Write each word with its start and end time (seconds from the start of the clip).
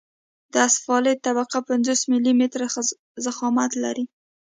د 0.53 0.55
اسفالټ 0.67 1.17
طبقه 1.27 1.57
پنځوس 1.69 2.01
ملي 2.11 2.33
متره 2.39 2.67
ضخامت 3.25 3.71
لري 3.83 4.05